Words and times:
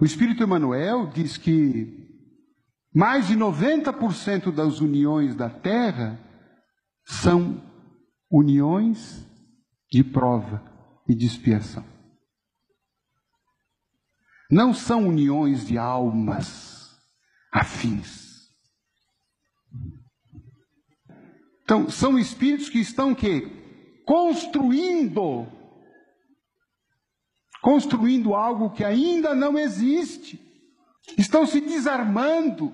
O 0.00 0.04
Espírito 0.04 0.42
Emmanuel 0.42 1.08
diz 1.08 1.36
que 1.36 2.08
mais 2.94 3.28
de 3.28 3.36
90% 3.36 4.50
das 4.50 4.80
uniões 4.80 5.34
da 5.34 5.50
Terra 5.50 6.18
são 7.04 7.62
uniões 8.30 9.26
de 9.92 10.02
prova 10.02 10.64
e 11.06 11.14
de 11.14 11.26
expiação. 11.26 11.84
Não 14.50 14.72
são 14.72 15.06
uniões 15.06 15.66
de 15.66 15.76
almas 15.76 16.96
afins. 17.52 18.48
Então, 21.62 21.90
são 21.90 22.18
espíritos 22.18 22.70
que 22.70 22.80
estão 22.80 23.14
que 23.14 24.02
construindo 24.06 25.46
construindo 27.60 28.34
algo 28.34 28.70
que 28.70 28.84
ainda 28.84 29.34
não 29.34 29.58
existe. 29.58 30.40
Estão 31.18 31.46
se 31.46 31.60
desarmando. 31.60 32.72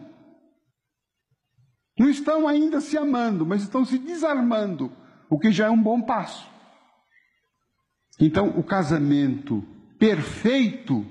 Não 1.98 2.08
estão 2.08 2.46
ainda 2.46 2.80
se 2.80 2.96
amando, 2.98 3.44
mas 3.46 3.62
estão 3.62 3.84
se 3.84 3.98
desarmando, 3.98 4.92
o 5.30 5.38
que 5.38 5.50
já 5.50 5.66
é 5.66 5.70
um 5.70 5.82
bom 5.82 6.02
passo. 6.02 6.46
Então, 8.20 8.50
o 8.58 8.62
casamento 8.62 9.64
perfeito 9.98 11.06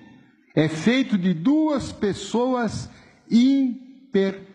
é 0.56 0.70
feito 0.70 1.18
de 1.18 1.34
duas 1.34 1.92
pessoas 1.92 2.88
imperfeitas 3.30 4.52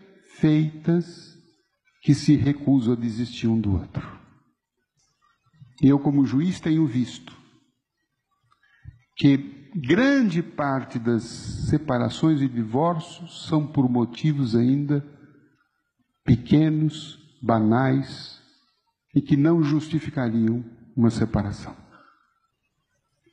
que 2.02 2.14
se 2.14 2.36
recusam 2.36 2.92
a 2.94 2.96
desistir 2.96 3.48
um 3.48 3.60
do 3.60 3.72
outro. 3.72 4.08
Eu, 5.82 5.98
como 5.98 6.24
juiz, 6.24 6.60
tenho 6.60 6.86
visto 6.86 7.39
que 9.20 9.36
grande 9.76 10.42
parte 10.42 10.98
das 10.98 11.22
separações 11.22 12.40
e 12.40 12.48
divórcios 12.48 13.44
são 13.46 13.66
por 13.66 13.86
motivos 13.86 14.56
ainda 14.56 15.04
pequenos, 16.24 17.18
banais 17.42 18.40
e 19.14 19.20
que 19.20 19.36
não 19.36 19.62
justificariam 19.62 20.64
uma 20.96 21.10
separação. 21.10 21.76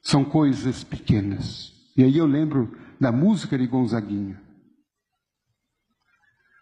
São 0.03 0.25
coisas 0.25 0.83
pequenas. 0.83 1.71
E 1.95 2.03
aí 2.03 2.17
eu 2.17 2.25
lembro 2.25 2.77
da 2.99 3.09
música 3.09 3.57
de 3.57 3.65
Gonzaguinha. 3.65 4.41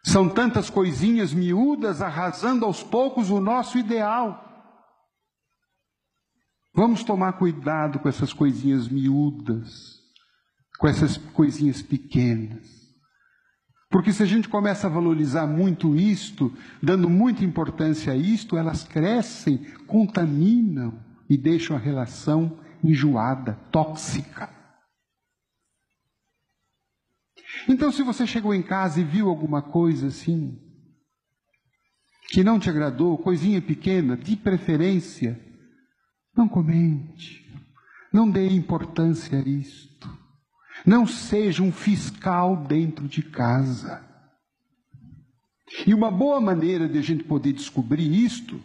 São 0.04 0.30
tantas 0.30 0.70
coisinhas 0.70 1.34
miúdas 1.34 2.00
arrasando 2.00 2.64
aos 2.64 2.84
poucos 2.84 3.32
o 3.32 3.40
nosso 3.40 3.80
ideal. 3.80 4.45
Vamos 6.76 7.06
tomar 7.06 7.34
cuidado 7.34 8.00
com 8.00 8.10
essas 8.10 8.34
coisinhas 8.34 8.90
miúdas, 8.90 10.02
com 10.78 10.88
essas 10.88 11.16
coisinhas 11.16 11.82
pequenas. 11.82 12.86
Porque 13.90 14.12
se 14.12 14.22
a 14.22 14.26
gente 14.26 14.50
começa 14.50 14.88
a 14.88 14.90
valorizar 14.90 15.48
muito 15.48 15.96
isto, 15.96 16.52
dando 16.84 17.10
muita 17.10 17.46
importância 17.46 18.12
a 18.12 18.16
isto, 18.18 18.58
elas 18.58 18.84
crescem, 18.84 19.60
contaminam 19.88 21.02
e 21.30 21.38
deixam 21.38 21.78
a 21.78 21.80
relação 21.80 22.60
enjoada, 22.84 23.54
tóxica. 23.72 24.54
Então, 27.70 27.90
se 27.90 28.04
você 28.04 28.28
chegou 28.28 28.54
em 28.54 28.62
casa 28.62 29.00
e 29.00 29.04
viu 29.06 29.30
alguma 29.30 29.62
coisa 29.62 30.08
assim, 30.08 30.60
que 32.28 32.44
não 32.44 32.60
te 32.60 32.70
agradou, 32.70 33.18
coisinha 33.18 33.62
pequena, 33.62 34.18
de 34.18 34.36
preferência, 34.36 35.40
não 36.36 36.48
comente, 36.48 37.46
não 38.12 38.30
dê 38.30 38.48
importância 38.50 39.40
a 39.40 39.42
isto. 39.42 39.96
Não 40.86 41.08
seja 41.08 41.64
um 41.64 41.72
fiscal 41.72 42.66
dentro 42.66 43.08
de 43.08 43.24
casa. 43.24 44.04
E 45.86 45.94
uma 45.94 46.12
boa 46.12 46.40
maneira 46.40 46.88
de 46.88 46.98
a 46.98 47.02
gente 47.02 47.24
poder 47.24 47.54
descobrir 47.54 48.08
isto, 48.14 48.62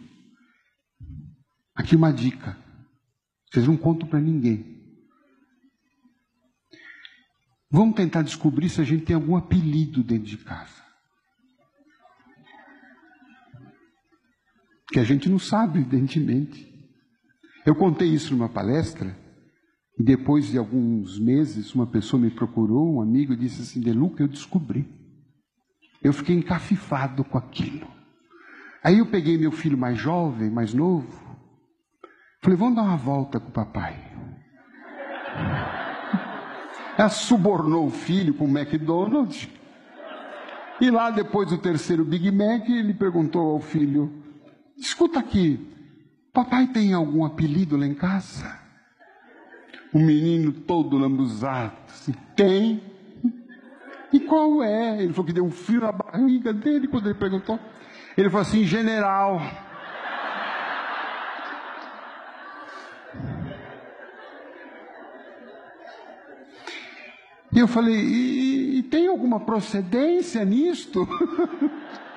aqui 1.75 1.95
uma 1.95 2.13
dica. 2.13 2.57
Vocês 3.51 3.67
não 3.67 3.75
contam 3.75 4.07
para 4.07 4.19
ninguém. 4.19 4.79
Vamos 7.69 7.95
tentar 7.95 8.21
descobrir 8.21 8.69
se 8.69 8.81
a 8.81 8.83
gente 8.83 9.05
tem 9.05 9.15
algum 9.15 9.35
apelido 9.35 10.03
dentro 10.03 10.25
de 10.25 10.37
casa. 10.37 10.81
Que 14.89 14.99
a 14.99 15.03
gente 15.03 15.29
não 15.29 15.39
sabe, 15.39 15.79
evidentemente. 15.79 16.70
Eu 17.65 17.75
contei 17.75 18.07
isso 18.07 18.33
numa 18.33 18.49
palestra, 18.49 19.15
e 19.99 20.03
depois 20.03 20.47
de 20.47 20.57
alguns 20.57 21.19
meses, 21.19 21.75
uma 21.75 21.85
pessoa 21.85 22.21
me 22.21 22.31
procurou, 22.31 22.95
um 22.95 23.01
amigo, 23.01 23.33
e 23.33 23.37
disse 23.37 23.61
assim: 23.61 23.79
Deluca, 23.79 24.23
eu 24.23 24.27
descobri. 24.27 24.87
Eu 26.01 26.11
fiquei 26.11 26.35
encafifado 26.35 27.23
com 27.23 27.37
aquilo. 27.37 27.87
Aí 28.83 28.97
eu 28.97 29.05
peguei 29.05 29.37
meu 29.37 29.51
filho 29.51 29.77
mais 29.77 29.99
jovem, 29.99 30.49
mais 30.49 30.73
novo, 30.73 31.07
falei: 32.41 32.57
vamos 32.57 32.75
dar 32.75 32.83
uma 32.83 32.97
volta 32.97 33.39
com 33.39 33.49
o 33.49 33.53
papai. 33.53 34.11
Ela 36.97 37.09
subornou 37.09 37.87
o 37.87 37.91
filho 37.91 38.33
com 38.33 38.45
o 38.45 38.57
McDonald's. 38.57 39.47
E 40.79 40.89
lá, 40.89 41.11
depois 41.11 41.49
do 41.49 41.59
terceiro 41.59 42.03
Big 42.03 42.31
Mac, 42.31 42.67
ele 42.67 42.95
perguntou 42.95 43.51
ao 43.51 43.59
filho: 43.59 44.11
Escuta 44.75 45.19
aqui, 45.19 45.59
Papai 46.33 46.67
tem 46.67 46.93
algum 46.93 47.25
apelido 47.25 47.75
lá 47.75 47.85
em 47.85 47.93
casa? 47.93 48.57
O 49.93 49.99
menino 49.99 50.53
todo 50.53 50.97
lambuzado. 50.97 51.75
Assim, 51.89 52.13
tem. 52.35 52.81
E 54.13 54.19
qual 54.21 54.63
é? 54.63 55.03
Ele 55.03 55.11
falou 55.11 55.25
que 55.25 55.33
deu 55.33 55.45
um 55.45 55.51
fio 55.51 55.81
na 55.81 55.91
barriga 55.91 56.53
dele 56.53 56.87
quando 56.87 57.07
ele 57.07 57.19
perguntou. 57.19 57.59
Ele 58.17 58.29
falou 58.29 58.43
assim: 58.43 58.63
general. 58.63 59.41
E 67.53 67.59
eu 67.59 67.67
falei: 67.67 67.95
e, 67.95 68.79
e 68.79 68.83
tem 68.83 69.07
alguma 69.07 69.41
procedência 69.41 70.45
nisto? 70.45 71.05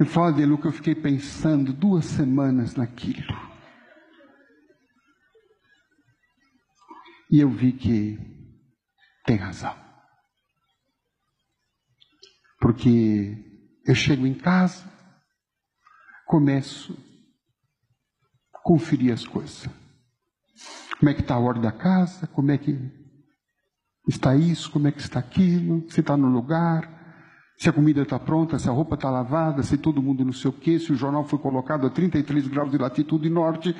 Eu 0.00 0.06
falo 0.06 0.34
de 0.34 0.46
Luca, 0.46 0.66
eu 0.66 0.72
fiquei 0.72 0.94
pensando 0.94 1.74
duas 1.74 2.06
semanas 2.06 2.74
naquilo. 2.74 3.36
E 7.30 7.38
eu 7.38 7.50
vi 7.50 7.74
que 7.74 8.18
tem 9.26 9.36
razão. 9.36 9.76
Porque 12.58 13.44
eu 13.84 13.94
chego 13.94 14.26
em 14.26 14.32
casa, 14.32 14.90
começo 16.26 16.96
a 18.54 18.58
conferir 18.60 19.12
as 19.12 19.26
coisas. 19.26 19.68
Como 20.98 21.10
é 21.10 21.14
que 21.14 21.20
está 21.20 21.34
a 21.34 21.40
ordem 21.40 21.62
da 21.62 21.72
casa? 21.72 22.26
Como 22.28 22.50
é 22.50 22.56
que 22.56 22.74
está 24.08 24.34
isso? 24.34 24.70
Como 24.70 24.88
é 24.88 24.92
que 24.92 25.00
está 25.00 25.18
aquilo? 25.18 25.90
Se 25.90 26.00
está 26.00 26.16
no 26.16 26.28
lugar? 26.28 26.99
Se 27.60 27.68
a 27.68 27.72
comida 27.74 28.00
está 28.00 28.18
pronta, 28.18 28.58
se 28.58 28.70
a 28.70 28.72
roupa 28.72 28.94
está 28.94 29.10
lavada, 29.10 29.62
se 29.62 29.76
todo 29.76 30.00
mundo 30.00 30.24
não 30.24 30.32
sei 30.32 30.48
o 30.48 30.52
quê, 30.52 30.78
se 30.78 30.90
o 30.92 30.96
jornal 30.96 31.24
foi 31.24 31.38
colocado 31.38 31.86
a 31.86 31.90
33 31.90 32.48
graus 32.48 32.70
de 32.70 32.78
latitude 32.78 33.28
norte. 33.28 33.76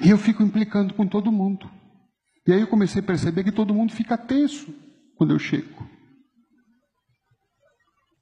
E 0.00 0.08
eu 0.08 0.16
fico 0.16 0.42
implicando 0.42 0.94
com 0.94 1.06
todo 1.06 1.30
mundo. 1.30 1.70
E 2.46 2.52
aí 2.52 2.62
eu 2.62 2.66
comecei 2.66 3.02
a 3.02 3.04
perceber 3.04 3.44
que 3.44 3.52
todo 3.52 3.74
mundo 3.74 3.92
fica 3.92 4.16
tenso 4.16 4.74
quando 5.16 5.34
eu 5.34 5.38
chego. 5.38 5.86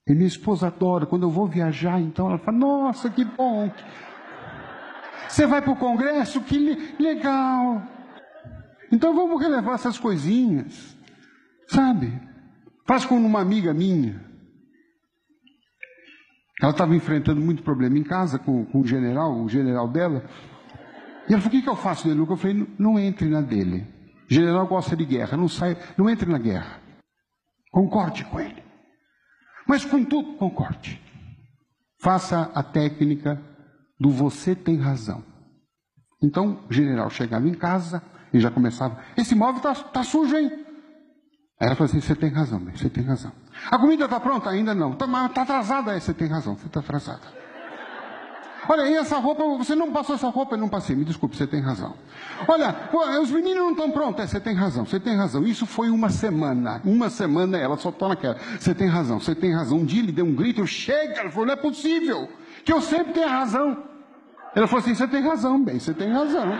E 0.05 0.15
minha 0.15 0.27
esposa 0.27 0.67
adora, 0.67 1.07
quando 1.07 1.23
eu 1.23 1.31
vou 1.31 1.47
viajar, 1.47 2.01
então 2.01 2.27
ela 2.29 2.39
fala: 2.39 2.59
Nossa, 2.59 3.09
que 3.09 3.25
bom! 3.25 3.71
Você 5.29 5.47
vai 5.47 5.63
para 5.63 5.73
o 5.73 5.77
congresso? 5.77 6.41
Que 6.41 6.59
legal! 6.99 7.96
Então 8.91 9.15
vamos 9.15 9.41
relevar 9.41 9.75
essas 9.75 9.99
coisinhas, 9.99 10.97
sabe? 11.69 12.13
Faz 12.87 13.05
como 13.05 13.27
uma 13.27 13.41
amiga 13.41 13.75
minha. 13.75 14.25
Ela 16.61 16.71
estava 16.71 16.97
enfrentando 16.97 17.41
muito 17.41 17.63
problema 17.63 17.99
em 17.99 18.05
casa 18.05 18.39
com, 18.39 18.65
com, 18.65 18.81
o 18.81 18.87
general, 18.87 19.43
o 19.43 19.49
general 19.49 19.89
dela. 19.89 20.25
E 21.29 21.33
ela 21.33 21.43
falou: 21.43 21.47
O 21.47 21.51
que, 21.51 21.63
que 21.63 21.69
eu 21.69 21.77
faço, 21.77 22.09
Deluca? 22.09 22.33
Eu 22.33 22.37
falei: 22.37 22.67
não, 22.79 22.99
entre 22.99 23.29
na 23.29 23.41
dele. 23.41 23.87
O 24.31 24.35
general 24.35 24.67
gosta 24.67 24.97
de 24.97 25.05
guerra, 25.05 25.37
não 25.37 25.49
sai, 25.49 25.77
não 25.97 26.09
entre 26.09 26.31
na 26.31 26.39
guerra. 26.39 26.81
Concorde 27.71 28.25
com 28.25 28.41
ele. 28.41 28.63
Mas 29.67 29.85
contudo, 29.85 30.35
concorde. 30.37 31.01
Faça 32.01 32.51
a 32.55 32.63
técnica 32.63 33.41
do 33.99 34.11
você 34.11 34.55
tem 34.55 34.77
razão. 34.79 35.25
Então, 36.23 36.65
o 36.69 36.73
general 36.73 37.11
chegava 37.11 37.49
em 37.49 37.55
casa, 37.55 38.03
e 38.37 38.41
já 38.41 38.51
começava, 38.51 38.99
esse 39.17 39.35
móvel 39.35 39.57
está 39.57 39.75
tá 39.75 40.03
sujo, 40.03 40.37
hein? 40.37 40.51
Aí 41.59 41.69
ela 41.69 41.75
falou 41.75 41.89
assim, 41.91 42.01
você 42.01 42.15
tem 42.15 42.31
razão, 42.31 42.61
você 42.75 42.91
tem 42.91 43.03
razão. 43.03 43.33
A 43.71 43.79
comida 43.79 44.05
está 44.05 44.21
pronta? 44.21 44.51
Ainda 44.51 44.75
não. 44.75 44.93
Está 44.93 45.07
tá 45.29 45.43
atrasada? 45.43 45.93
Aí 45.93 46.01
você 46.01 46.13
tem 46.13 46.29
razão, 46.29 46.55
você 46.55 46.67
está 46.67 46.81
atrasada. 46.81 47.47
Olha, 48.69 48.89
e 48.89 48.95
essa 48.95 49.17
roupa, 49.19 49.45
você 49.57 49.75
não 49.75 49.93
passou 49.93 50.17
essa 50.17 50.29
roupa? 50.29 50.55
Eu 50.55 50.59
não 50.59 50.69
passei, 50.69 50.97
me 50.97 51.05
desculpe, 51.05 51.37
você 51.37 51.47
tem 51.47 51.61
razão. 51.61 51.95
Olha, 52.49 52.75
os 53.23 53.31
meninos 53.31 53.59
não 53.59 53.71
estão 53.71 53.91
prontos. 53.91 54.23
É, 54.23 54.27
você 54.27 54.41
tem 54.41 54.55
razão, 54.55 54.85
você 54.85 54.99
tem 54.99 55.17
razão. 55.17 55.45
Isso 55.45 55.65
foi 55.67 55.89
uma 55.89 56.11
semana. 56.11 56.81
Uma 56.85 57.09
semana 57.09 57.57
ela 57.57 57.77
só 57.77 57.91
está 57.91 58.09
naquela. 58.09 58.37
Você 58.59 58.75
tem 58.75 58.89
razão, 58.89 59.21
você 59.21 59.35
tem 59.35 59.55
razão. 59.55 59.79
Um 59.79 59.85
dia 59.85 60.03
ele 60.03 60.13
deu 60.13 60.27
um 60.27 60.35
grito, 60.35 60.67
chega, 60.67 61.21
ela 61.21 61.31
falou, 61.31 61.47
não 61.47 61.55
é 61.55 61.57
possível, 61.57 62.29
que 62.65 62.73
eu 62.73 62.81
sempre 62.81 63.13
tenho 63.13 63.29
razão. 63.29 63.85
Ela 64.55 64.67
falou 64.67 64.83
assim, 64.83 64.95
você 64.95 65.07
tem 65.07 65.23
razão, 65.23 65.63
bem, 65.63 65.79
você 65.79 65.95
tem 65.95 66.11
razão. 66.13 66.59